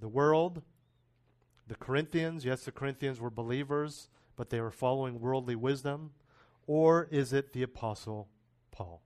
[0.01, 0.61] The world?
[1.69, 2.43] The Corinthians?
[2.43, 6.11] Yes, the Corinthians were believers, but they were following worldly wisdom.
[6.67, 8.27] Or is it the Apostle
[8.71, 9.01] Paul?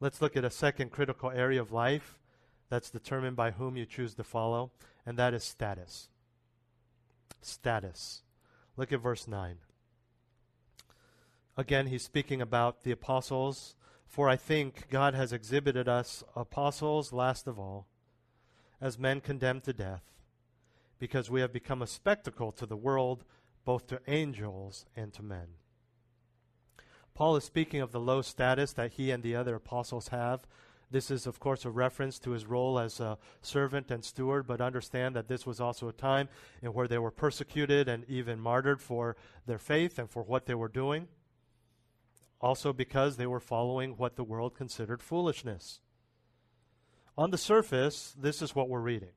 [0.00, 2.18] Let's look at a second critical area of life
[2.70, 4.70] that's determined by whom you choose to follow,
[5.04, 6.08] and that is status.
[7.42, 8.22] Status.
[8.78, 9.56] Look at verse 9.
[11.54, 13.74] Again, he's speaking about the apostles
[14.08, 17.86] for I think God has exhibited us apostles last of all,
[18.80, 20.02] as men condemned to death,
[20.98, 23.22] because we have become a spectacle to the world,
[23.66, 25.48] both to angels and to men.
[27.14, 30.46] Paul is speaking of the low status that he and the other apostles have.
[30.90, 34.62] This is, of course, a reference to his role as a servant and steward, but
[34.62, 36.30] understand that this was also a time
[36.62, 40.54] in where they were persecuted and even martyred for their faith and for what they
[40.54, 41.08] were doing
[42.40, 45.80] also because they were following what the world considered foolishness.
[47.16, 49.10] On the surface, this is what we're reading.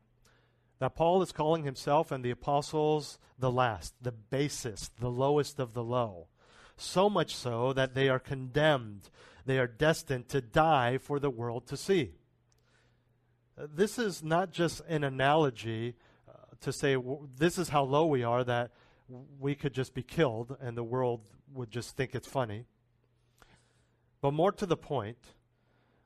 [0.79, 5.73] That Paul is calling himself and the apostles the last, the basest, the lowest of
[5.73, 6.27] the low.
[6.77, 9.11] So much so that they are condemned.
[9.45, 12.13] They are destined to die for the world to see.
[13.55, 15.95] This is not just an analogy
[16.27, 18.71] uh, to say w- this is how low we are that
[19.39, 21.21] we could just be killed and the world
[21.53, 22.65] would just think it's funny.
[24.21, 25.17] But more to the point,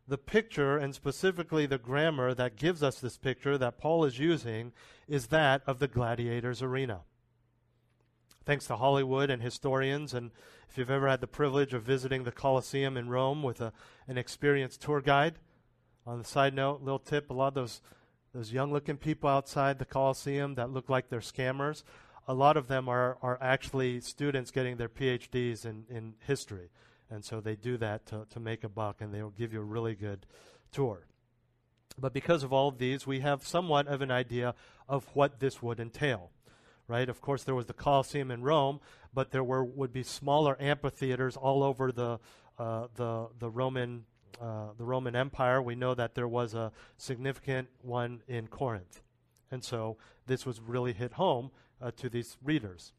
[0.08, 4.72] the picture, and specifically the grammar that gives us this picture that Paul is using,
[5.08, 7.02] is that of the gladiator's arena.
[8.46, 10.32] Thanks to Hollywood and historians, and
[10.70, 13.74] if you've ever had the privilege of visiting the Colosseum in Rome with a,
[14.08, 15.40] an experienced tour guide,
[16.06, 17.82] on the side note, little tip, a lot of those,
[18.34, 21.84] those young looking people outside the Colosseum that look like they're scammers,
[22.28, 26.70] a lot of them are, are actually students getting their PhDs in, in history.
[27.16, 29.62] And so they do that to, to make a buck, and they will give you
[29.62, 30.26] a really good
[30.72, 31.08] tour.
[31.98, 34.54] But because of all of these, we have somewhat of an idea
[34.90, 36.32] of what this would entail.
[36.90, 37.08] Right?
[37.08, 38.82] Of course, there was the Colosseum in Rome,
[39.14, 42.20] but there were would be smaller amphitheaters all over the
[42.60, 44.06] uh, the the Roman
[44.40, 45.62] uh, the Roman Empire.
[45.62, 49.02] We know that there was a significant one in Corinth,
[49.50, 49.98] and so
[50.28, 51.50] this was really hit home
[51.82, 52.94] uh, to these readers.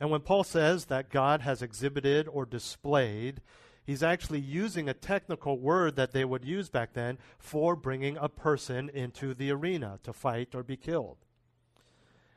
[0.00, 3.40] And when Paul says that God has exhibited or displayed,
[3.84, 8.28] he's actually using a technical word that they would use back then for bringing a
[8.28, 11.18] person into the arena to fight or be killed.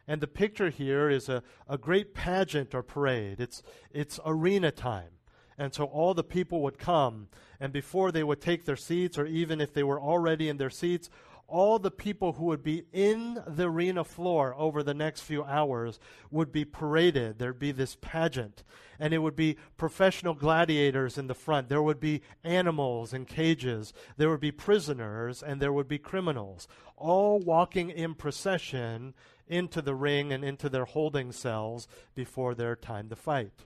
[0.07, 3.41] And the picture here is a, a great pageant or parade.
[3.41, 5.09] It's, it's arena time.
[5.57, 9.25] And so all the people would come, and before they would take their seats, or
[9.25, 11.09] even if they were already in their seats,
[11.47, 15.99] all the people who would be in the arena floor over the next few hours
[16.29, 17.39] would be paraded.
[17.39, 18.63] There'd be this pageant,
[18.99, 21.69] and it would be professional gladiators in the front.
[21.69, 23.93] There would be animals in cages.
[24.17, 29.13] There would be prisoners, and there would be criminals, all walking in procession
[29.47, 33.65] into the ring and into their holding cells before their time to fight.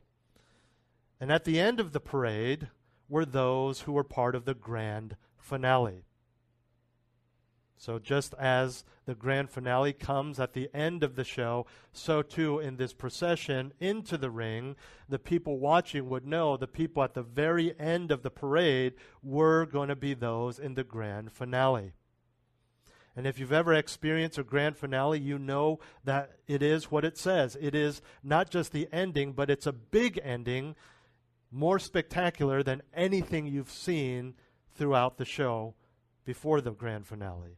[1.20, 2.70] And at the end of the parade
[3.10, 6.06] were those who were part of the grand finale.
[7.82, 12.60] So, just as the grand finale comes at the end of the show, so too
[12.60, 14.76] in this procession into the ring,
[15.10, 19.66] the people watching would know the people at the very end of the parade were
[19.66, 21.94] going to be those in the grand finale.
[23.16, 27.18] And if you've ever experienced a grand finale, you know that it is what it
[27.18, 27.58] says.
[27.60, 30.76] It is not just the ending, but it's a big ending,
[31.52, 34.36] more spectacular than anything you've seen
[34.76, 35.74] throughout the show
[36.26, 37.58] before the grand finale.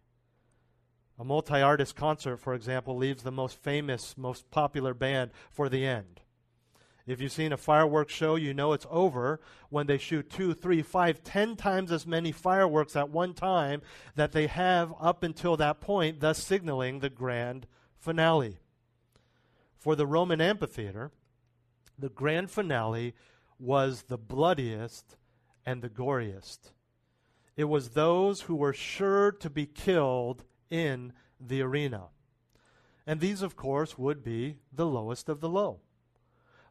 [1.19, 5.85] A multi artist concert, for example, leaves the most famous, most popular band for the
[5.85, 6.21] end.
[7.05, 10.81] If you've seen a fireworks show, you know it's over when they shoot two, three,
[10.81, 13.81] five, ten times as many fireworks at one time
[14.15, 17.67] that they have up until that point, thus signaling the grand
[17.99, 18.57] finale.
[19.77, 21.11] For the Roman amphitheater,
[21.99, 23.13] the grand finale
[23.59, 25.17] was the bloodiest
[25.65, 26.71] and the goriest.
[27.57, 32.05] It was those who were sure to be killed in the arena.
[33.05, 35.81] And these, of course, would be the lowest of the low.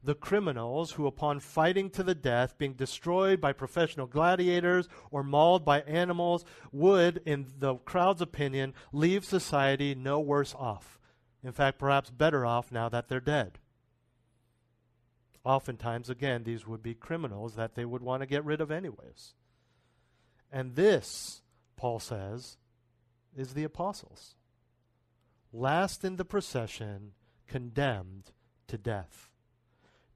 [0.02, 5.64] The criminals who, upon fighting to the death, being destroyed by professional gladiators or mauled
[5.64, 10.98] by animals, would, in the crowd's opinion, leave society no worse off.
[11.44, 13.60] In fact, perhaps better off now that they're dead.
[15.44, 19.34] Oftentimes, again, these would be criminals that they would want to get rid of, anyways.
[20.50, 21.42] And this,
[21.76, 22.56] Paul says,
[23.36, 24.34] is the apostles.
[25.52, 27.12] Last in the procession,
[27.46, 28.32] condemned
[28.68, 29.28] to death.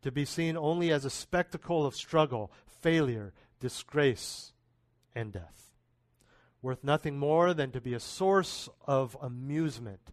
[0.02, 4.52] To be seen only as a spectacle of struggle, failure, disgrace,
[5.14, 5.72] and death.
[6.62, 10.12] Worth nothing more than to be a source of amusement,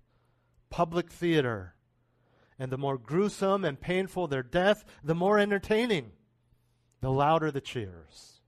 [0.70, 1.76] public theater.
[2.60, 6.12] And the more gruesome and painful their death, the more entertaining,
[7.02, 8.42] the louder the cheers.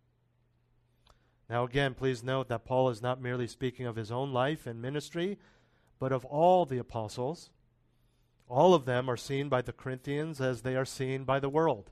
[1.50, 4.82] Now, again, please note that Paul is not merely speaking of his own life and
[4.82, 5.38] ministry,
[6.00, 7.52] but of all the apostles.
[8.48, 11.92] All of them are seen by the Corinthians as they are seen by the world.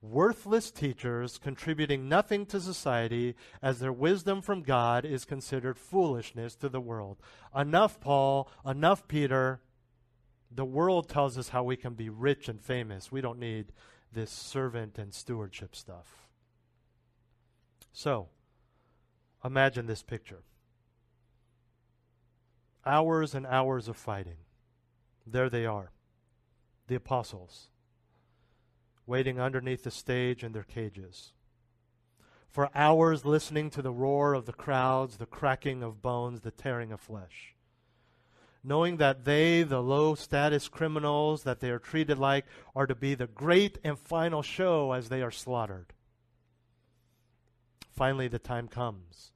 [0.00, 6.68] Worthless teachers contributing nothing to society as their wisdom from God is considered foolishness to
[6.68, 7.16] the world.
[7.56, 9.60] Enough, Paul, enough, Peter.
[10.50, 13.10] The world tells us how we can be rich and famous.
[13.10, 13.72] We don't need
[14.12, 16.23] this servant and stewardship stuff.
[17.96, 18.26] So,
[19.44, 20.42] imagine this picture
[22.84, 24.36] hours and hours of fighting.
[25.24, 25.92] There they are,
[26.88, 27.68] the apostles,
[29.06, 31.32] waiting underneath the stage in their cages.
[32.50, 36.92] For hours listening to the roar of the crowds, the cracking of bones, the tearing
[36.92, 37.54] of flesh.
[38.62, 43.14] Knowing that they, the low status criminals that they are treated like, are to be
[43.14, 45.94] the great and final show as they are slaughtered
[47.94, 49.32] finally the time comes.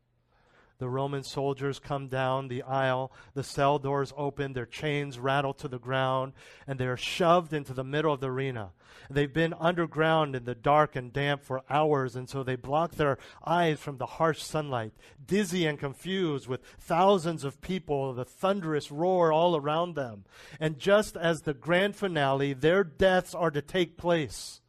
[0.78, 5.66] The Roman soldiers come down the aisle, the cell doors open, their chains rattle to
[5.66, 6.34] the ground,
[6.68, 8.70] and they are shoved into the middle of the arena.
[9.10, 13.18] They've been underground in the dark and damp for hours, and so they block their
[13.44, 14.92] eyes from the harsh sunlight.
[15.24, 20.26] Dizzy and confused, with thousands of people, the thunderous roar all around them.
[20.60, 24.60] And just as the grand finale, their deaths are to take place.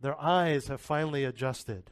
[0.00, 1.90] Their eyes have finally adjusted.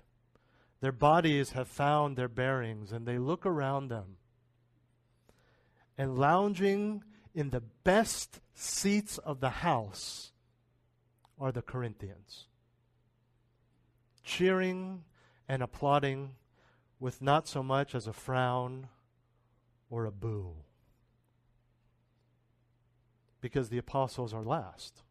[0.83, 4.17] Their bodies have found their bearings and they look around them.
[5.97, 10.33] And lounging in the best seats of the house
[11.39, 12.47] are the Corinthians,
[14.25, 15.05] cheering
[15.49, 16.35] and applauding
[16.99, 18.89] with not so much as a frown
[19.89, 20.57] or a boo.
[23.41, 25.05] Because the apostles are last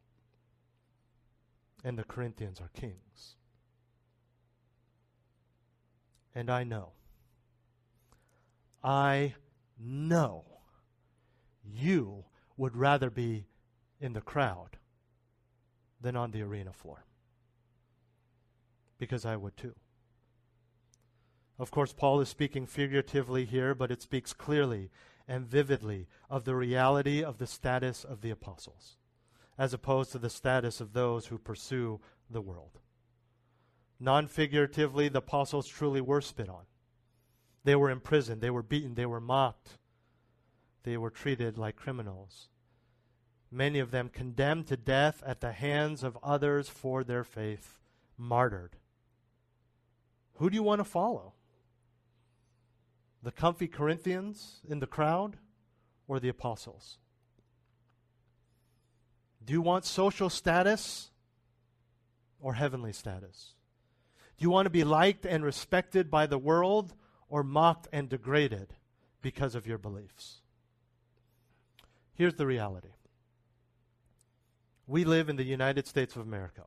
[1.81, 3.37] and the Corinthians are kings.
[6.33, 6.93] And I know,
[8.83, 9.35] I
[9.77, 10.45] know
[11.63, 12.25] you
[12.57, 13.45] would rather be
[13.99, 14.77] in the crowd
[15.99, 17.05] than on the arena floor.
[18.97, 19.75] Because I would too.
[21.59, 24.89] Of course, Paul is speaking figuratively here, but it speaks clearly
[25.27, 28.97] and vividly of the reality of the status of the apostles,
[29.57, 32.80] as opposed to the status of those who pursue the world.
[34.03, 36.63] Non figuratively, the apostles truly were spit on.
[37.63, 39.77] They were imprisoned, they were beaten, they were mocked,
[40.81, 42.49] they were treated like criminals.
[43.51, 47.77] Many of them condemned to death at the hands of others for their faith,
[48.17, 48.75] martyred.
[50.37, 51.33] Who do you want to follow?
[53.21, 55.37] The comfy Corinthians in the crowd
[56.07, 56.97] or the apostles?
[59.45, 61.11] Do you want social status
[62.39, 63.53] or heavenly status?
[64.41, 66.95] Do you want to be liked and respected by the world
[67.29, 68.73] or mocked and degraded
[69.21, 70.41] because of your beliefs?
[72.15, 72.95] Here's the reality
[74.87, 76.63] we live in the United States of America,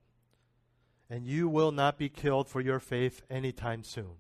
[1.11, 4.19] and you will not be killed for your faith anytime soon,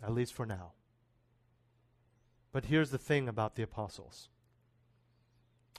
[0.00, 0.74] at least for now.
[2.52, 4.28] But here's the thing about the apostles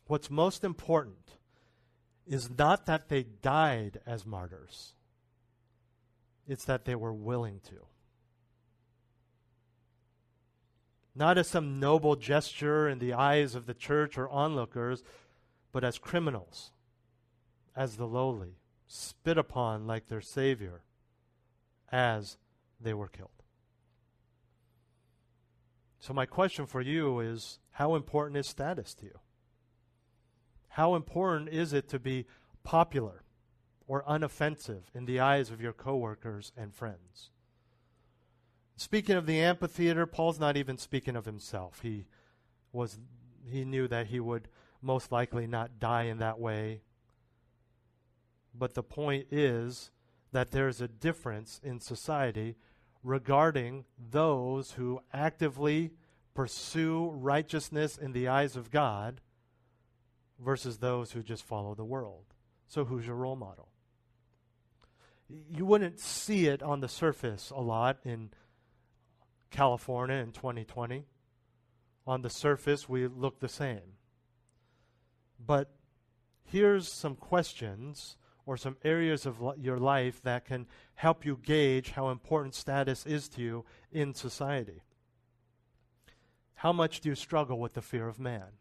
[0.05, 1.37] what's most important
[2.27, 4.95] is not that they died as martyrs
[6.49, 7.85] it's that they were willing to.
[11.15, 15.03] Not as some noble gesture in the eyes of the church or onlookers,
[15.71, 16.71] but as criminals,
[17.75, 20.81] as the lowly, spit upon like their Savior,
[21.91, 22.37] as
[22.79, 23.29] they were killed.
[25.99, 29.19] So, my question for you is how important is status to you?
[30.69, 32.25] How important is it to be
[32.63, 33.23] popular?
[33.89, 37.31] Or unoffensive in the eyes of your coworkers and friends.
[38.77, 41.79] Speaking of the amphitheater, Paul's not even speaking of himself.
[41.81, 42.05] He
[42.71, 42.99] was
[43.49, 44.47] he knew that he would
[44.79, 46.81] most likely not die in that way.
[48.53, 49.89] But the point is
[50.31, 52.55] that there's a difference in society
[53.03, 55.91] regarding those who actively
[56.35, 59.19] pursue righteousness in the eyes of God
[60.39, 62.25] versus those who just follow the world.
[62.67, 63.68] So, who's your role model?
[65.29, 68.31] You wouldn't see it on the surface a lot in
[69.51, 71.05] California in 2020.
[72.07, 73.97] On the surface, we look the same.
[75.39, 75.71] But
[76.43, 80.65] here's some questions or some areas of li- your life that can
[80.95, 84.81] help you gauge how important status is to you in society.
[86.55, 88.57] How much do you struggle with the fear of man?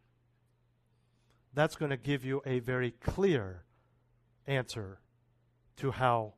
[1.55, 3.65] That's going to give you a very clear
[4.47, 5.01] answer
[5.79, 6.35] to how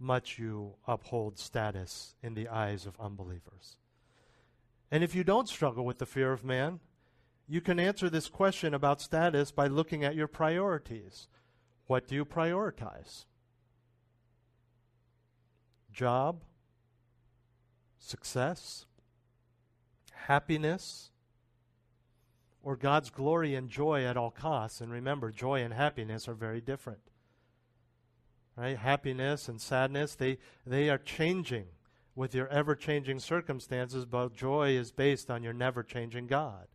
[0.00, 3.76] much you uphold status in the eyes of unbelievers.
[4.90, 6.80] And if you don't struggle with the fear of man,
[7.46, 11.28] you can answer this question about status by looking at your priorities.
[11.86, 13.26] What do you prioritize?
[15.92, 16.42] Job?
[17.98, 18.86] Success?
[20.12, 21.10] Happiness?
[22.62, 24.80] Or God's glory and joy at all costs?
[24.80, 27.00] And remember, joy and happiness are very different
[28.60, 28.76] right?
[28.76, 30.36] Happiness and sadness, they,
[30.66, 31.64] they are changing
[32.14, 36.66] with your ever changing circumstances, but joy is based on your never changing God,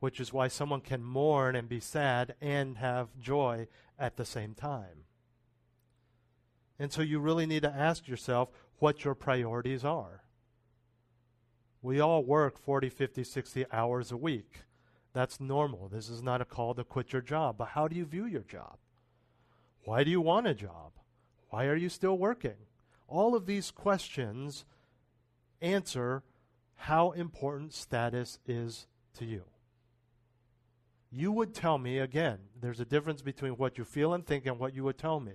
[0.00, 3.68] which is why someone can mourn and be sad and have joy
[4.00, 5.04] at the same time.
[6.76, 8.48] And so you really need to ask yourself
[8.80, 10.24] what your priorities are.
[11.82, 14.62] We all work 40, 50, 60 hours a week.
[15.12, 15.88] That's normal.
[15.88, 17.58] This is not a call to quit your job.
[17.58, 18.78] But how do you view your job?
[19.84, 20.92] Why do you want a job?
[21.50, 22.56] Why are you still working?
[23.08, 24.64] All of these questions
[25.60, 26.22] answer
[26.76, 28.86] how important status is
[29.18, 29.44] to you.
[31.10, 34.58] You would tell me, again, there's a difference between what you feel and think and
[34.58, 35.34] what you would tell me.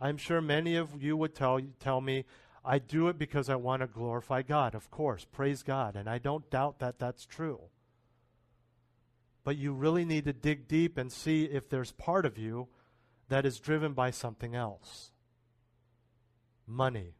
[0.00, 2.24] I'm sure many of you would tell, tell me,
[2.64, 4.74] I do it because I want to glorify God.
[4.74, 5.94] Of course, praise God.
[5.94, 7.60] And I don't doubt that that's true.
[9.44, 12.66] But you really need to dig deep and see if there's part of you
[13.28, 15.10] that is driven by something else
[16.66, 17.14] money,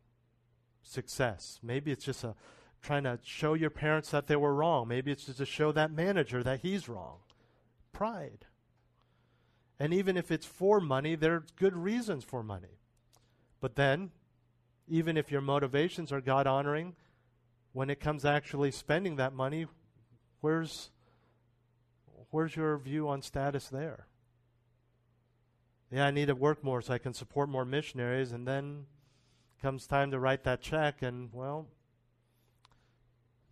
[0.82, 1.60] success.
[1.62, 2.34] Maybe it's just a
[2.82, 4.88] trying to show your parents that they were wrong.
[4.88, 7.18] Maybe it's just to show that manager that he's wrong.
[7.92, 8.46] Pride.
[9.78, 12.78] And even if it's for money, there's good reasons for money.
[13.60, 14.10] But then
[14.88, 16.94] even if your motivations are God honoring,
[17.72, 19.66] when it comes actually spending that money,
[20.40, 20.90] where's
[22.30, 24.06] where's your view on status there?
[25.90, 28.86] Yeah, I need to work more so I can support more missionaries, and then
[29.62, 31.68] comes time to write that check, and well,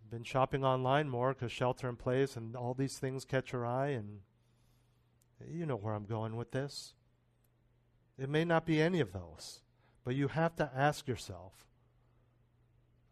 [0.09, 3.89] been shopping online more because shelter in place and all these things catch your eye,
[3.89, 4.19] and
[5.49, 6.93] you know where I'm going with this.
[8.17, 9.61] It may not be any of those.
[10.05, 11.65] But you have to ask yourself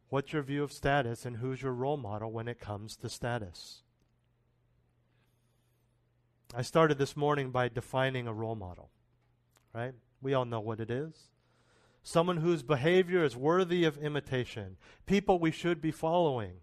[0.10, 3.82] what's your view of status and who's your role model when it comes to status?
[6.56, 8.92] I started this morning by defining a role model,
[9.74, 9.94] right?
[10.22, 11.14] We all know what it is.
[12.04, 16.56] Someone whose behavior is worthy of imitation, people we should be following.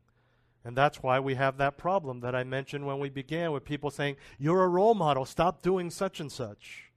[0.65, 3.91] And that's why we have that problem that I mentioned when we began with people
[3.91, 6.91] saying, You're a role model, stop doing such and such.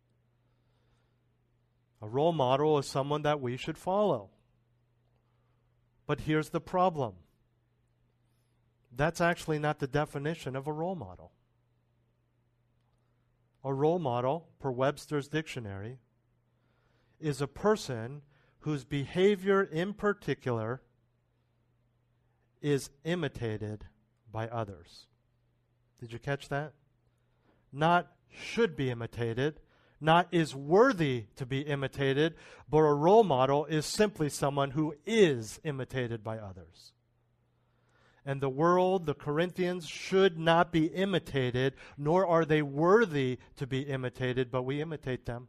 [2.01, 4.29] A role model is someone that we should follow.
[6.05, 7.13] But here's the problem
[8.95, 11.31] that's actually not the definition of a role model.
[13.63, 15.99] A role model, per Webster's dictionary,
[17.23, 18.21] is a person
[18.59, 20.81] whose behavior in particular
[22.61, 23.85] is imitated
[24.31, 25.07] by others.
[25.99, 26.73] Did you catch that?
[27.71, 29.59] Not should be imitated,
[30.01, 32.35] not is worthy to be imitated,
[32.69, 36.91] but a role model is simply someone who is imitated by others.
[38.25, 43.81] And the world, the Corinthians, should not be imitated, nor are they worthy to be
[43.81, 45.47] imitated, but we imitate them.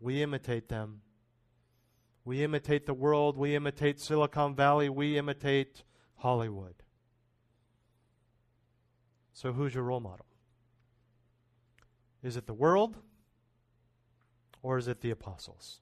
[0.00, 1.02] We imitate them.
[2.24, 3.36] We imitate the world.
[3.36, 4.88] We imitate Silicon Valley.
[4.88, 5.84] We imitate
[6.16, 6.74] Hollywood.
[9.32, 10.26] So, who's your role model?
[12.22, 12.96] Is it the world?
[14.62, 15.80] or is it the apostles?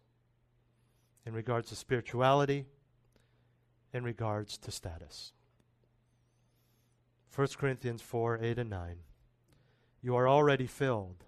[1.26, 2.64] In regards to spirituality,
[3.92, 5.32] in regards to status.
[7.34, 8.96] 1 Corinthians 4 8 and 9.
[10.02, 11.24] You are already filled.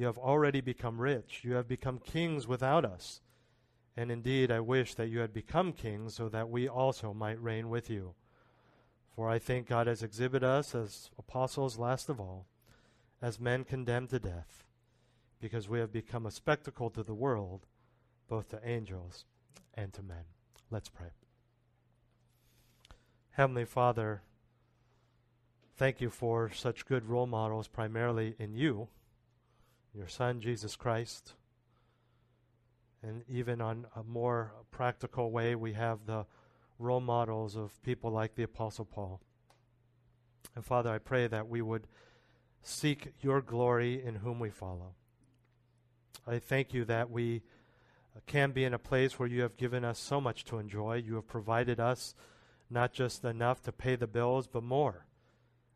[0.00, 1.42] You have already become rich.
[1.44, 3.20] You have become kings without us.
[3.98, 7.68] And indeed, I wish that you had become kings so that we also might reign
[7.68, 8.14] with you.
[9.14, 12.46] For I think God has exhibited us as apostles last of all,
[13.20, 14.64] as men condemned to death
[15.38, 17.66] because we have become a spectacle to the world,
[18.26, 19.26] both to angels
[19.74, 20.24] and to men.
[20.70, 21.10] Let's pray.
[23.32, 24.22] Heavenly Father,
[25.76, 28.88] thank you for such good role models, primarily in you,
[29.94, 31.34] your Son, Jesus Christ.
[33.02, 36.26] And even on a more practical way, we have the
[36.78, 39.20] role models of people like the Apostle Paul.
[40.54, 41.86] And Father, I pray that we would
[42.62, 44.94] seek your glory in whom we follow.
[46.26, 47.42] I thank you that we
[48.26, 50.96] can be in a place where you have given us so much to enjoy.
[50.96, 52.14] You have provided us
[52.68, 55.06] not just enough to pay the bills, but more.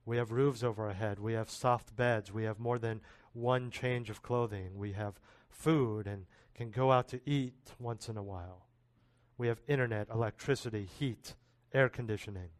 [0.07, 1.19] We have roofs over our head.
[1.19, 2.31] We have soft beds.
[2.31, 3.01] We have more than
[3.35, 4.77] one change of clothing.
[4.77, 5.21] We have
[5.51, 8.67] food and can go out to eat once in a while.
[9.37, 11.35] We have internet, electricity, heat,
[11.73, 12.51] air conditioning.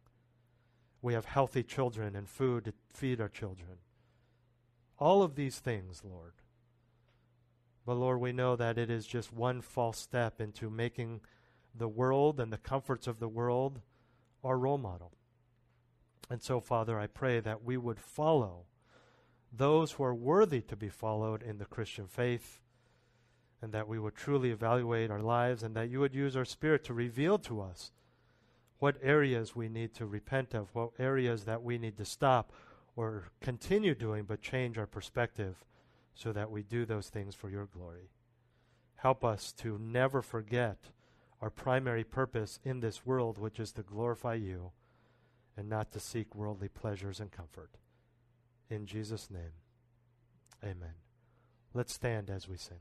[1.01, 3.77] We have healthy children and food to feed our children.
[4.99, 6.33] All of these things, Lord,
[7.85, 11.21] but Lord, we know that it is just one false step into making
[11.73, 13.81] the world and the comforts of the world
[14.43, 15.11] our role model.
[16.29, 18.65] And so, Father, I pray that we would follow
[19.57, 22.61] those who are worthy to be followed in the Christian faith,
[23.61, 26.83] and that we would truly evaluate our lives, and that you would use our Spirit
[26.85, 27.91] to reveal to us
[28.79, 32.51] what areas we need to repent of, what areas that we need to stop
[32.95, 35.63] or continue doing, but change our perspective
[36.13, 38.09] so that we do those things for your glory.
[38.95, 40.77] Help us to never forget
[41.41, 44.71] our primary purpose in this world, which is to glorify you
[45.57, 47.71] and not to seek worldly pleasures and comfort.
[48.69, 49.53] In Jesus' name,
[50.63, 50.95] amen.
[51.73, 52.79] Let's stand as we sing.